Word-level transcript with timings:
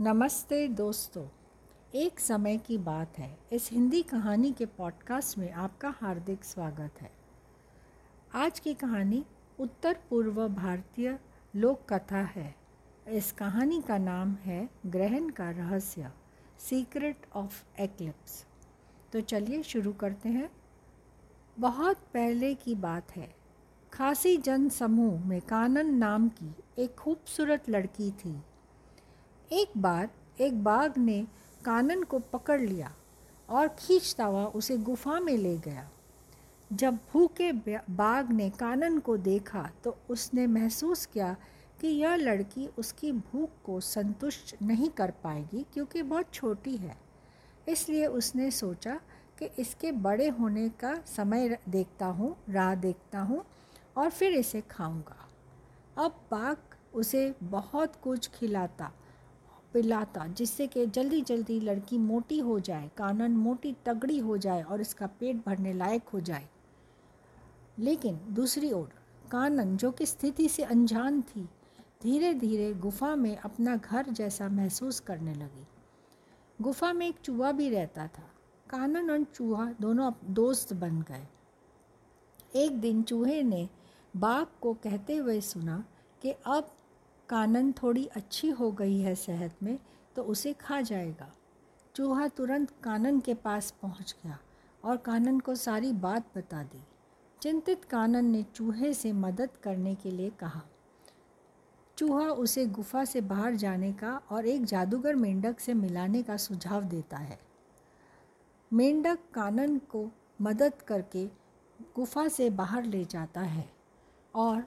नमस्ते 0.00 0.68
दोस्तों, 0.68 1.28
एक 1.94 2.20
समय 2.20 2.58
की 2.58 2.78
बात 2.78 3.18
है। 3.18 3.38
इस 3.52 3.70
हिंदी 3.72 4.02
कहानी 4.02 4.52
के 4.52 4.66
पॉडकास्ट 4.66 5.38
में 5.38 5.52
आपका 5.52 5.94
हार्दिक 6.00 6.44
स्वागत 6.44 7.00
है। 7.00 7.10
आज 8.34 8.60
की 8.60 8.74
कहानी 8.74 9.24
उत्तर 9.60 9.96
पूर्व 10.10 10.48
भारतीय 10.48 11.18
लोक 11.56 11.92
कथा 11.92 12.20
है। 12.20 12.54
इस 13.08 13.32
कहानी 13.32 13.82
का 13.82 13.98
नाम 13.98 14.32
है 14.32 14.70
ग्रहण 14.86 15.28
का 15.28 15.50
रहस्य 15.50 16.10
सीक्रेट 16.58 17.26
ऑफ़ 17.34 17.80
एक्लिप्स 17.80 18.46
तो 19.12 19.20
चलिए 19.20 19.62
शुरू 19.62 19.92
करते 19.92 20.28
हैं। 20.28 20.50
बहुत 21.58 21.96
पहले 21.96 22.54
की 22.54 22.74
बात 22.74 23.16
है। 23.16 23.34
खासी 23.92 24.36
जन 24.36 24.68
समूह 24.68 25.26
में 25.26 25.40
कानन 25.40 25.94
नाम 25.94 26.28
की 26.28 26.54
एक 26.78 26.94
खूबसूरत 26.94 27.68
लड़की 27.68 28.10
थी। 28.10 28.42
एक 29.50 29.72
बार 29.76 30.08
एक 30.40 30.62
बाघ 30.64 30.96
ने 30.98 31.20
कानन 31.64 32.02
को 32.02 32.18
पकड़ 32.32 32.60
लिया 32.60 32.92
और 33.48 33.68
खींचता 33.68 34.24
हुआ 34.24 34.44
उसे 34.44 34.76
गुफा 34.78 35.18
में 35.20 35.36
ले 35.36 35.56
गया। 35.58 35.88
जब 36.70 36.98
भूखे 37.12 37.52
बाघ 37.52 38.30
ने 38.30 38.48
कानन 38.50 38.98
को 38.98 39.16
देखा 39.16 39.62
तो 39.84 39.96
उसने 40.10 40.46
महसूस 40.46 41.06
किया 41.06 41.34
कि 41.80 41.88
यह 41.88 42.14
लड़की 42.16 42.66
उसकी 42.78 43.12
भूख 43.12 43.50
को 43.64 43.78
संतुष्ट 43.82 44.54
नहीं 44.62 44.90
कर 44.90 45.10
पाएगी 45.24 45.64
क्योंकि 45.74 46.02
बहुत 46.02 46.34
छोटी 46.34 46.76
है। 46.76 46.96
इसलिए 47.68 48.06
उसने 48.06 48.50
सोचा 48.50 49.00
कि 49.38 49.50
इसके 49.58 49.92
बड़े 49.92 50.28
होने 50.30 50.68
का 50.80 50.94
समय 51.06 51.58
देखता 51.68 52.06
हूँ, 52.06 52.36
राह 52.50 52.74
देखता 52.74 53.20
हूँ 53.20 53.44
और 53.96 54.10
फिर 54.10 54.32
इसे 54.32 54.60
खाऊँगा। 54.70 55.26
अब 55.96 56.20
बाघ 56.30 56.56
उसे 56.94 57.34
बहुत 57.42 57.96
कुछ 57.96 58.28
खिलाता 58.30 58.92
पिलाता, 59.76 60.26
जिससे 60.26 60.66
कि 60.66 60.86
जल्दी 60.86 61.22
जल्दी 61.22 61.60
लड़की 61.60 61.98
मोटी 61.98 62.38
हो 62.38 62.60
जाए, 62.60 62.90
कानन 62.96 63.32
मोटी 63.32 63.76
तगड़ी 63.86 64.18
हो 64.18 64.36
जाए 64.36 64.62
और 64.62 64.80
इसका 64.80 65.06
पेट 65.06 65.36
भरने 65.46 65.72
लायक 65.72 66.08
हो 66.08 66.20
जाए। 66.20 66.48
लेकिन 67.78 68.20
दूसरी 68.30 68.72
ओर, 68.72 68.92
कानन 69.30 69.76
जो 69.76 69.90
कि 69.90 70.06
स्थिति 70.06 70.48
से 70.48 70.62
अनजान 70.62 71.22
थी 71.22 71.48
धीरे 72.02 72.34
धीरे 72.34 72.74
गुफा 72.74 73.16
में 73.16 73.36
अपना 73.36 73.76
घर 73.76 74.10
जैसा 74.10 74.48
महसूस 74.48 75.00
करने 75.00 75.34
लगी। 75.34 75.66
गुफा 76.62 76.92
में 76.92 77.08
एक 77.08 77.16
चूहा 77.24 77.52
भी 77.52 77.70
रहता 77.70 78.06
था। 78.06 78.30
कानन 78.70 79.10
और 79.10 79.24
चूहा 79.24 79.74
दोनों 79.80 80.12
दोस्त 80.24 80.72
बन 80.72 81.02
गए। 81.02 81.28
एक 82.56 82.80
दिन 82.80 83.02
चूहे 83.02 83.42
ने 83.42 83.68
बाप 84.16 84.52
को 84.60 84.74
कहते 84.74 85.16
हुए 85.16 85.40
सुना 85.40 85.84
कि 86.22 86.30
अब 86.30 86.75
कानन 87.28 87.72
थोड़ी 87.72 88.04
अच्छी 88.06 88.50
हो 88.50 88.70
गई 88.72 88.98
है 88.98 89.14
सेहत 89.14 89.62
में 89.62 89.78
तो 90.16 90.22
उसे 90.22 90.52
खा 90.52 90.80
जाएगा। 90.80 91.30
चूहा 91.94 92.28
तुरंत 92.28 92.70
कानन 92.82 93.20
के 93.20 93.34
पास 93.34 93.70
पहुँच 93.82 94.14
गया 94.24 94.38
और 94.84 94.96
कानन 94.96 95.40
को 95.40 95.54
सारी 95.54 95.92
बात 95.92 96.26
बता 96.36 96.62
दी। 96.62 96.82
चिंतित 97.42 97.84
कानन 97.84 98.24
ने 98.24 98.42
चूहे 98.54 98.92
से 98.94 99.12
मदद 99.12 99.56
करने 99.62 99.94
के 99.94 100.10
लिए 100.10 100.30
कहा। 100.30 100.62
चूहा 101.98 102.26
उसे 102.26 102.66
गुफा 102.66 103.04
से 103.04 103.20
बाहर 103.20 103.54
जाने 103.54 103.92
का 103.92 104.20
और 104.30 104.46
एक 104.46 104.64
जादूगर 104.64 105.14
मेंढक 105.14 105.60
से 105.60 105.74
मिलाने 105.74 106.22
का 106.22 106.36
सुझाव 106.36 106.84
देता 106.84 107.16
है। 107.16 107.38
मेंढक 108.72 109.18
कानन 109.34 109.78
को 109.78 110.08
मदद 110.42 110.82
करके 110.82 111.26
गुफा 111.96 112.26
से 112.28 112.50
बाहर 112.50 112.84
ले 112.84 113.04
जाता 113.04 113.40
है 113.40 113.68
और 114.34 114.64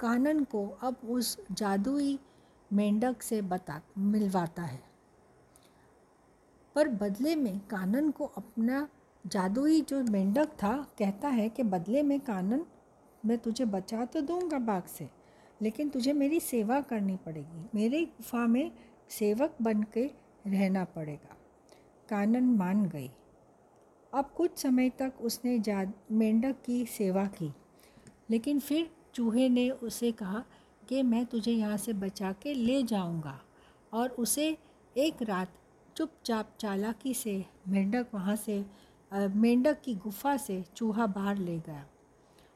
कानन 0.00 0.44
को 0.44 0.68
अब 0.68 0.96
उस 1.04 1.38
जादुई 1.52 2.18
मेंढक 2.72 3.22
से 3.22 3.42
बता, 3.42 3.80
मिलवाता 3.98 4.62
है। 4.62 4.82
पर 6.74 6.88
बदले 6.88 7.36
में 7.36 7.60
कानन 7.60 8.10
को 8.10 8.24
अपना 8.24 8.88
जादुई 9.26 9.80
जो 9.80 10.02
मेंढक 10.02 10.46
था, 10.46 10.86
कहता 10.98 11.28
है 11.28 11.48
कि 11.48 11.62
बदले 11.62 12.02
में 12.02 12.20
कानन, 12.20 12.66
मैं 13.26 13.38
तुझे 13.38 13.64
बचा 13.64 14.04
तो 14.04 14.20
दूँगा 14.20 14.58
बाघ 14.58 14.82
से, 14.82 15.08
लेकिन 15.62 15.88
तुझे 15.88 16.12
मेरी 16.12 16.40
सेवा 16.40 16.80
करनी 16.80 17.16
पड़ेगी। 17.16 17.66
मेरे 17.74 18.04
गुफा 18.04 18.46
में 18.46 18.72
सेवक 19.08 19.56
बन 19.62 19.82
के 19.82 20.10
रहना 20.46 20.84
पड़ेगा। 20.84 21.36
कानन 22.08 22.44
मान 22.44 22.86
गई। 22.86 23.10
अब 24.14 24.30
कुछ 24.36 24.58
समय 24.58 24.90
तक 24.90 25.12
उसने 25.20 25.58
जा, 25.58 25.84
मेंढक 26.12 26.56
की 26.64 26.86
सेवा 26.86 27.26
की, 27.26 27.54
लेकिन 28.30 28.60
फिर 28.60 28.90
चूहे 29.16 29.48
ने 29.48 29.70
उसे 29.70 30.10
कहा 30.12 30.42
कि 30.88 31.02
मैं 31.02 31.24
तुझे 31.26 31.52
यहाँ 31.52 31.76
से 31.76 31.92
बचा 31.92 32.32
के 32.32 32.52
ले 32.54 32.82
जाऊँगा 32.82 33.38
और 33.92 34.08
उसे 34.08 34.56
एक 34.96 35.22
रात 35.22 35.52
चुपचाप 35.96 36.50
चालाकी 36.60 37.14
से, 37.14 37.44
मेंढक 37.68 38.06
वहाँ 38.14 38.36
से 38.36 38.64
मेंढक 39.12 39.80
की 39.80 39.94
गुफा 39.94 40.36
से 40.36 40.62
चूहा 40.76 41.06
बाहर 41.06 41.36
ले 41.36 41.58
गया 41.58 41.84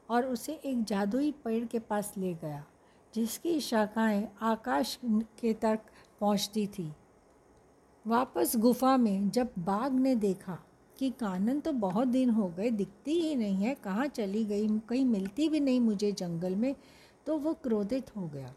और 0.08 0.26
उसे 0.26 0.52
एक 0.64 0.84
जादुई 0.84 1.30
पेड़ 1.44 1.64
के 1.64 1.78
पास 1.78 2.12
ले 2.16 2.34
गया, 2.34 2.64
जिसकी 3.14 3.60
शाखाएँ 3.60 4.28
आकाश 4.42 4.98
के 5.04 5.52
तक 5.52 5.80
पहुँचती 6.20 6.66
थी। 6.66 6.92
वापस 8.06 8.56
गुफा 8.56 8.96
में 8.96 9.30
जब 9.30 9.52
बाघ 9.58 9.92
ने 9.92 10.14
देखा 10.14 10.58
कि 11.00 11.10
कानन 11.10 11.60
तो 11.60 11.72
बहुत 11.72 12.08
दिन 12.08 12.30
हो 12.30 12.48
गए, 12.48 12.70
दिखती 12.70 13.20
ही 13.20 13.34
नहीं 13.34 13.64
है, 13.64 13.74
कहाँ 13.74 14.06
चली 14.06 14.44
गई, 14.44 14.68
कहीं 14.78 15.04
मिलती 15.04 15.48
भी 15.48 15.60
नहीं 15.60 15.80
मुझे 15.80 16.12
जंगल 16.12 16.54
में 16.54 16.74
तो 17.26 17.38
वो 17.38 17.52
क्रोधित 17.54 18.16
हो 18.16 18.26
गया। 18.28 18.54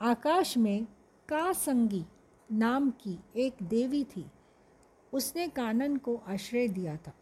आकाश 0.00 0.56
में 0.56 0.84
कासंगी 1.28 2.04
नाम 2.52 2.90
की 2.90 3.18
एक 3.36 3.62
देवी 3.62 4.04
थी। 4.04 4.24
उसने 5.12 5.48
कानन 5.48 5.96
को 5.96 6.16
आश्रय 6.28 6.68
दिया 6.68 6.96
था। 6.96 7.12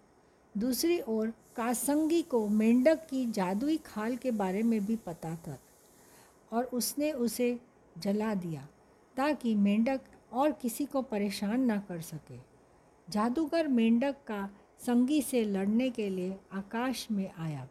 दूसरी 0.58 1.00
ओर 1.00 1.32
कासंगी 1.56 2.22
को 2.22 2.48
मेंढक 2.48 3.06
की 3.10 3.26
जादुई 3.26 3.76
खाल 3.76 4.16
के 4.16 4.30
बारे 4.30 4.62
में 4.62 4.84
भी 4.86 4.96
पता 4.96 5.34
था 5.34 5.58
और 6.52 6.64
उसने 6.64 7.12
उसे 7.12 7.58
जला 7.98 8.34
दिया 8.34 8.66
ताकि 9.16 9.54
मेंढक 9.54 10.00
और 10.32 10.52
किसी 10.52 10.84
को 10.84 11.02
परेशान 11.02 11.60
ना 11.60 11.76
कर 11.78 12.00
सके। 12.00 12.53
जादूगर 13.08 13.68
मेंढक 13.68 14.16
का 14.26 14.48
संगी 14.86 15.20
से 15.22 15.44
लड़ने 15.44 15.88
के 15.90 16.08
लिए 16.10 16.38
आकाश 16.52 17.06
में 17.10 17.30
आया। 17.38 17.66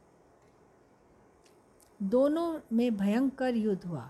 दोनों 2.00 2.60
में 2.74 2.96
भयंकर 2.98 3.56
युद्ध 3.56 3.86
हुआ। 3.86 4.10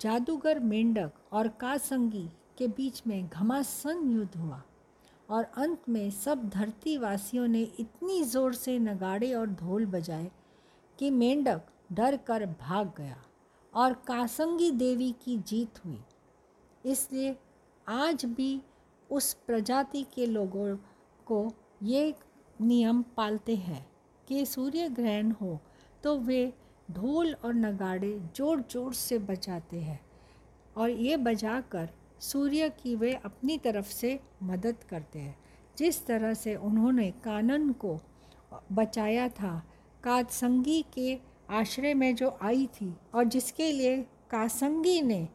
जादूगर 0.00 0.58
मेंढक 0.60 1.12
और 1.32 1.48
कासंगी 1.60 2.28
के 2.58 2.68
बीच 2.68 3.02
में 3.06 3.28
घमासन 3.28 4.10
युद्ध 4.10 4.36
हुआ 4.36 4.62
और 5.28 5.44
अंत 5.56 5.88
में 5.88 6.10
सब 6.10 6.48
धरतीवासियों 6.48 7.46
ने 7.48 7.62
इतनी 7.78 8.22
ज़ोर 8.22 8.54
से 8.54 8.78
नगाड़े 8.78 9.32
और 9.34 9.46
ढोल 9.46 9.86
बजाए 9.86 10.30
कि 10.98 11.10
मेंढक 11.10 11.62
डर 11.92 12.16
कर 12.16 12.46
भाग 12.60 12.92
गया 12.98 13.22
और 13.74 13.92
कासंगी 14.06 14.70
देवी 14.70 15.12
की 15.24 15.36
जीत 15.38 15.84
हुई। 15.84 15.98
इसलिए 16.84 17.36
आज 17.86 18.24
भी 18.26 18.60
उस 19.12 19.32
प्रजाति 19.46 20.02
के 20.14 20.26
लोगों 20.26 20.76
को 21.26 21.52
ये 21.82 22.14
नियम 22.60 23.02
पालते 23.16 23.56
हैं 23.56 23.86
कि 24.28 24.44
सूर्य 24.46 24.88
ग्रहण 24.88 25.30
हो 25.30 25.58
तो 26.04 26.16
वे 26.18 26.52
ढोल 26.90 27.32
और 27.44 27.54
नगाड़े 27.54 28.18
ज़ोर 28.36 28.64
ज़ोर 28.70 28.94
से 28.94 29.18
बजाते 29.18 29.80
हैं 29.80 30.00
और 30.76 30.90
ये 30.90 31.16
बजाकर 31.16 31.88
सूर्य 32.20 32.68
की 32.82 32.94
वे 32.94 33.12
अपनी 33.24 33.58
तरफ़ 33.58 33.90
से 33.92 34.18
मदद 34.42 34.76
करते 34.90 35.18
हैं। 35.18 35.36
जिस 35.78 36.06
तरह 36.06 36.34
से 36.34 36.54
उन्होंने 36.56 37.10
कानन 37.10 37.70
को 37.72 37.98
बचाया 38.72 39.28
था, 39.28 39.62
कासंगी 40.04 40.84
के 40.94 41.18
आश्रय 41.50 41.94
में 41.94 42.14
जो 42.16 42.38
आई 42.42 42.66
थी 42.66 42.92
और 43.14 43.24
जिसके 43.24 43.70
लिए 43.72 43.96
कासंगी 44.30 45.00
ने 45.02 45.28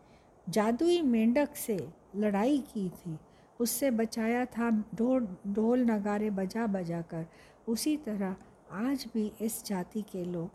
जादुई 0.50 1.02
मेंढक 1.02 1.56
से 1.56 1.78
लड़ाई 2.16 2.58
की 2.74 2.90
थी 2.90 3.18
उससे 3.60 3.92
बचाया 3.92 4.46
था, 4.46 4.70
ढोल 4.96 5.28
ढोल 5.48 5.84
नगारे 5.86 6.30
बजा 6.32 6.68
बजा 6.68 7.02
कर। 7.04 7.26
उसी 7.68 7.96
तरह 7.98 8.36
आज 8.78 9.06
भी 9.14 9.32
इस 9.42 9.64
जाति 9.66 10.02
के 10.02 10.24
लोग 10.26 10.50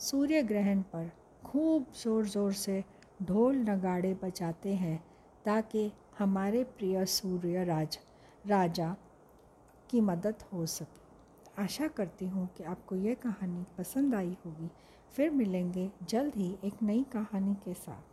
सूर्य 0.00 0.42
ग्रहण 0.42 0.82
पर 0.92 1.10
खूब 1.44 1.86
ज़ोर 1.94 2.26
ज़ोर 2.26 2.52
से 2.54 2.82
ढोल 3.22 3.56
नगाड़े 3.60 4.12
बजाते 4.22 4.74
हैं 4.74 4.96
ताकि 5.44 5.90
हमारे 6.18 6.62
प्रिय 6.78 7.04
सूर्य 7.06 7.64
राज, 7.64 7.98
राजा 8.44 8.94
की 9.90 10.00
मदद 10.00 10.42
हो 10.52 10.66
सके। 10.68 11.62
आशा 11.62 11.86
करती 11.88 12.26
हूँ 12.26 12.48
कि 12.56 12.64
आपको 12.64 12.96
यह 12.96 13.14
कहानी 13.22 13.64
पसंद 13.78 14.14
आई 14.14 14.36
होगी। 14.46 14.70
फिर 15.14 15.30
मिलेंगे 15.30 15.90
जल्द 16.08 16.36
ही 16.36 16.54
एक 16.64 16.82
नई 16.82 17.02
कहानी 17.12 17.54
के 17.54 17.74
साथ। 17.74 18.11